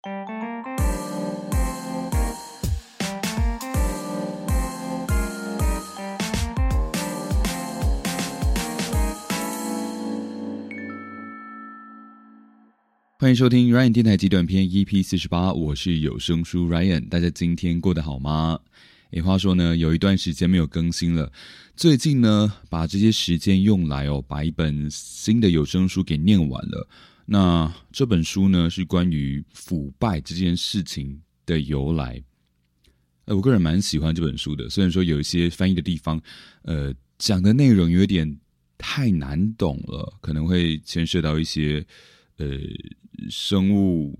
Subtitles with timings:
[0.00, 0.10] 欢
[13.28, 18.60] 迎收听 Ryan 电台极短篇 EP 四十八，我是有声书 Ryan，大家今天过得好吗？
[19.10, 21.32] 诶，话说呢，有一段时间没有更新了，
[21.74, 26.86] 最近呢，把这些时间用来哦，把一本新的有声书给念完了。
[27.30, 32.22] 那这本书呢，是关于腐败这件事情的由来。
[33.26, 36.18] 呃，我个人蛮喜欢这本书的，虽然说有一些翻译的地方，
[36.62, 38.40] 呃，讲的内容有点
[38.78, 41.86] 太难懂了，可能会牵涉到一些
[42.38, 42.46] 呃。
[43.30, 44.16] 生物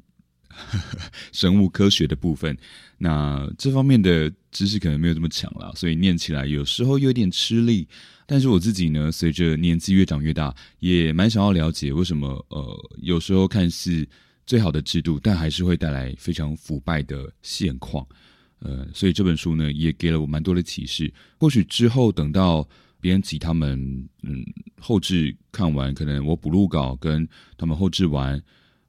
[1.32, 2.56] 生物科学的部分，
[2.98, 7.86] 那这方面的知识可能没有这么强了，所以念起来有时候有点吃力。
[8.26, 14.06] 但是我自己呢，随着年纪越长越大，也蛮想要了解为什么呃，有时候看似
[14.44, 18.06] 最好的制度，但还是会带来非常腐败的现况。
[18.58, 21.10] 呃，所以这本书呢，也给了我蛮多的启示。
[21.38, 22.68] 或许之后等到
[23.00, 23.80] 编辑他们
[24.22, 24.44] 嗯
[24.78, 28.38] 后置看完，可能我补录稿跟他们后置完。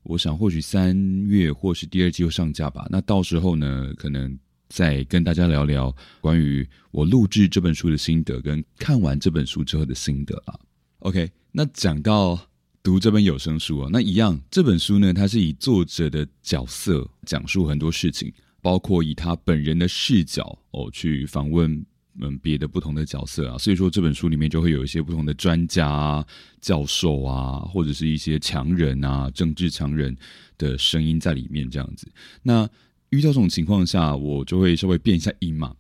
[0.10, 2.88] 我想或许三月或是第二季会上架吧。
[2.90, 4.36] 那到时候呢，可能
[4.68, 10.58] 再跟大家聊聊关于我录制这本书的心得，跟看完这本书之后的心得啊。
[11.02, 12.40] OK，那讲到
[12.82, 21.86] 读这本有声书啊，那一样这本书呢，它是以作者的角色讲述很多事情，包括以他本人的视角哦去访问。
[22.22, 26.26] 嗯，别的不同的角色啊，所以说这本书里面就会有一些不同的专家、
[26.60, 30.14] 教授啊，或者是一些强人啊、政治强人
[30.58, 32.12] 的声音在里面这样子。
[32.44, 32.68] 那
[33.12, 35.74] 遇到这种情况下，我就会稍微变一下音嘛。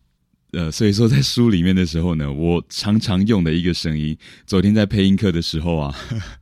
[0.51, 4.17] 呃，所以说在书里面的时候呢，我常常用的一个声音，
[4.47, 5.93] 昨天在配音课的时候啊，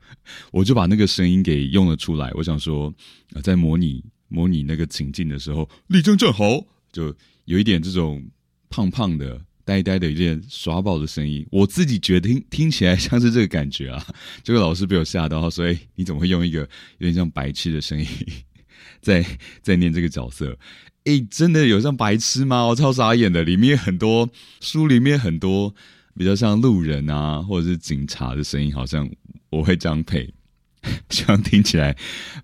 [0.54, 2.32] 我就把那个声音给用了出来。
[2.36, 2.94] 我想说，
[3.42, 7.14] 在模拟模拟那个情境的时候，立正站好，就
[7.46, 8.24] 有一点这种
[8.70, 9.42] 胖胖的。
[9.68, 14.08] 呆呆的有点耍宝的声音，我自己觉得听听起来像是这个感觉啊。
[14.42, 16.68] 这个老师被我吓到，所以你怎么会用一个有
[17.00, 18.08] 点像白痴的声音
[19.04, 19.26] 在
[19.62, 20.58] 在念这个角色？
[21.04, 22.66] 诶，真的有像白痴吗？
[22.68, 23.44] 我超傻眼的。
[23.44, 24.30] 里面很多
[24.62, 25.76] 书里面很多
[26.16, 29.10] 比较像路人啊，或者是警察的声音，好像
[29.50, 30.34] 我会这样配，
[31.12, 31.94] 希望听起来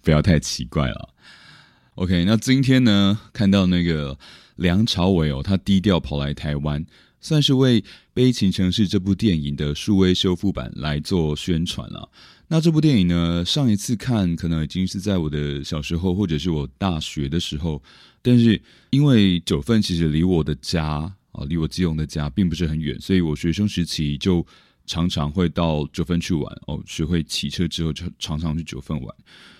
[0.01, 1.09] 不要太奇怪了。
[1.95, 4.17] OK，那今天呢，看到那个
[4.57, 6.85] 梁朝伟哦，他低调跑来台湾。
[7.23, 7.81] 算是为
[8.13, 12.07] 《悲情城市》这部电影的数位修复版来做宣传了。
[12.49, 17.81] 那这部电影呢，上一次看可能已经是在我的小时候，或者是我大学的时候。
[18.21, 18.61] 但是
[18.91, 20.85] 因为九份其实离我的家
[21.31, 24.45] 啊，离我基隆的家并不是很远，所以我学生时期就
[24.85, 26.61] 常常会到九份去玩。
[26.67, 29.15] 哦，学会骑车之后，就常常去九份玩。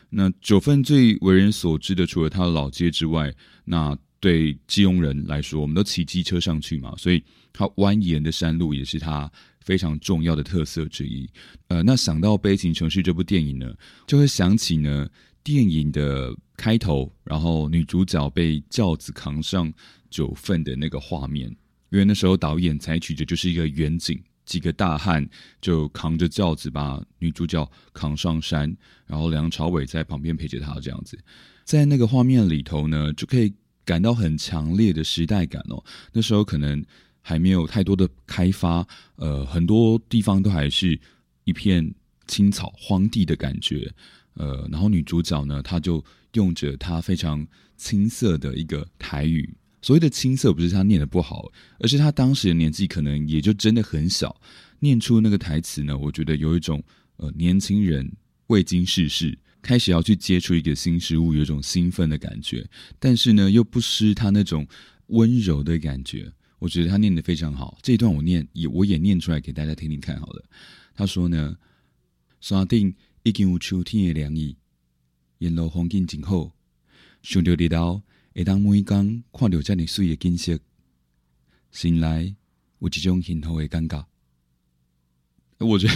[0.10, 3.34] 那九份最为人所知的，除了它的老街之外，
[3.66, 7.22] 那对基隆人来说，我们都骑机车上去嘛，所以。
[7.56, 11.30] 它蜿蜒的山路也是它非常重要的特色之一。
[11.68, 13.72] 呃，那想到《悲情城市》这部电影呢，
[14.08, 15.08] 就会想起呢
[15.44, 19.72] 电影的开头，然后女主角被轿子扛上
[20.10, 21.48] 九份的那个画面。
[21.92, 25.30] 因为那时候导演采取的就是一个远景，几个大汉
[25.62, 28.76] 就扛着轿子把女主角扛上山，
[29.06, 31.16] 然后梁朝伟在旁边陪着她这样子。
[31.66, 33.54] 在那个画面里头呢，就可以
[33.86, 35.84] 感到很强烈的时代感哦。
[36.12, 36.84] 那时候可能。
[37.26, 38.86] 还没有太多的开发，
[39.16, 41.00] 呃，很多地方都还是
[41.46, 41.96] 一片
[42.28, 43.90] 青草荒地的感觉，
[44.34, 49.50] 呃，然后女主角呢，她就用着她非常青涩的一个台语，
[49.82, 54.36] 所谓的青涩不是她念的不好，而是她当时的年纪可能也就真的很小，
[54.80, 56.84] 念出那个台词呢，我觉得有一种
[57.16, 58.12] 呃年轻人
[58.48, 62.70] 未经世事，开始要去接触一个新事物，有一种兴奋的感觉，
[63.00, 64.68] 但是呢又不失他那种
[65.08, 66.32] 温柔的感觉。
[66.60, 70.46] 我觉得他念的非常好，这一段我念也我也念出来给大家听听看好了。
[70.94, 71.58] 他说呢，
[72.40, 72.94] 山顶
[73.24, 74.56] 已经有秋天的凉意，
[75.40, 76.52] 沿路风景真好，
[77.22, 78.02] 想到日头
[78.36, 80.60] 会当每天看到这样水的景色，
[81.72, 82.36] 心内
[82.80, 84.06] 有一种幸福的感觉。
[85.60, 85.94] 我觉得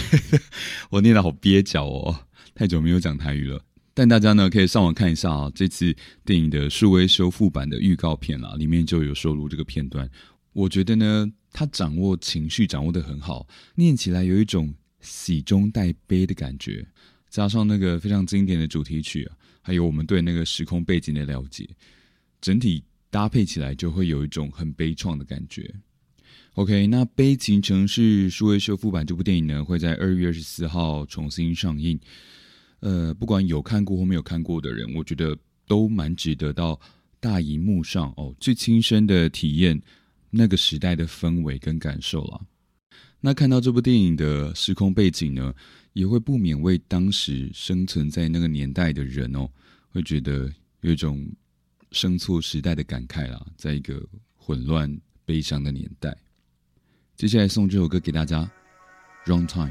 [0.88, 2.26] 我念的好蹩脚哦，
[2.58, 3.64] 太久没有讲台语了。
[3.94, 5.94] 但大家呢可以上网看一下啊，这次
[6.24, 10.10] 电影的数位修复版的预告片啦，里面就有收录这个片段。
[10.52, 13.46] 我觉得呢，他掌握情绪掌握的很好，
[13.76, 16.84] 念起来有一种喜中带悲的感觉，
[17.30, 21.64] 加上那个非常经典的主题曲啊，还有我们对那个时空背景的了解，
[22.40, 25.72] 整体搭配起来就会有一种很悲怆的感觉。
[26.54, 31.96] OK，那《悲情城市》数位修复版这部电影呢，会在二月二十四号重新上映。
[32.80, 35.36] 呃，不管有看过或没有看过的人，我觉得
[35.66, 36.80] 都蛮值得到
[37.20, 39.80] 大荧幕上哦，去亲身的体验
[40.30, 42.40] 那个时代的氛围跟感受了。
[43.20, 45.52] 那看到这部电影的时空背景呢，
[45.92, 49.48] 也会不免为当时生存在那个年代的人哦，
[49.88, 50.48] 会觉得
[50.82, 51.28] 有一种
[51.90, 54.00] 生错时代的感慨啦，在一个
[54.36, 56.16] 混乱悲伤的年代。
[57.16, 58.48] 接下来送这首歌给大家，
[59.28, 59.70] 《Wrong Time》。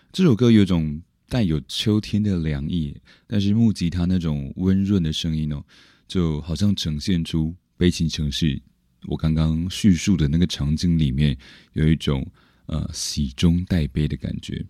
[0.13, 2.93] 这首歌有种带有秋天的凉意，
[3.27, 5.63] 但是木吉他那种温润的声音哦，
[6.05, 8.61] 就好像呈现出悲情城市。
[9.07, 11.37] 我刚刚叙述的那个场景里面，
[11.73, 12.29] 有一种
[12.65, 14.65] 呃喜中带悲的感觉。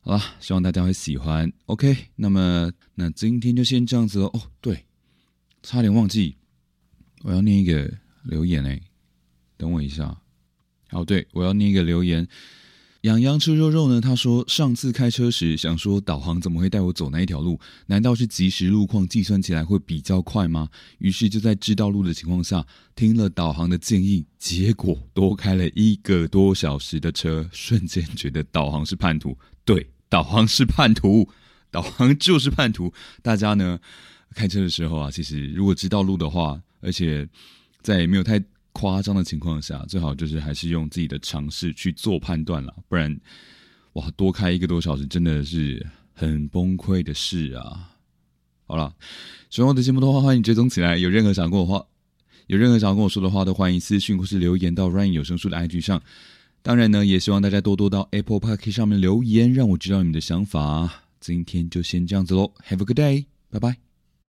[0.00, 1.52] 好了，希望大家会喜欢。
[1.66, 4.26] OK，那么那今天就先这样子了。
[4.26, 4.84] 哦，对，
[5.62, 6.36] 差点忘记，
[7.22, 7.88] 我要念一个
[8.24, 8.80] 留言哎，
[9.56, 10.20] 等我一下。
[10.90, 12.26] 哦，对，我要念一个留言。
[13.04, 14.00] 洋洋吃肉肉呢？
[14.00, 17.60] 他说上次开车时想说导航怎么会带我走那一条路？
[17.86, 20.70] 难道是即时路况计算起来会比较快吗？
[21.00, 22.64] 于是就在知道路的情况下
[22.96, 29.36] 听了导航的建议，结果多开了一个多小时的车，瞬间觉得导航是叛徒。
[29.66, 31.28] 对，导航是叛徒，
[31.70, 32.90] 导航就是叛徒。
[33.20, 33.78] 大家呢
[34.34, 37.28] 开车的时候啊，其实如果知道路的话，而且
[37.82, 38.42] 在没有太
[38.74, 43.18] 夸张的情况下，最好就是还是用自己的尝试去做判断了，不然，
[43.94, 47.90] 哇，多开一个多小时真的是很崩溃的事啊！
[48.66, 48.92] 好了，
[49.48, 50.96] 喜欢我的节目的话，欢迎追踪起来。
[50.98, 51.84] 有任何想跟我话，
[52.48, 56.02] 有任何想要跟我说的话，都欢迎私信或是留言到 Rain 有声书的 IG 上。
[56.60, 61.04] 当然呢，也希望大家多多到 Apple Park 上面留言，让我知道你们的想法。
[61.20, 63.93] 今天就先这样子喽，Have a good day，拜拜。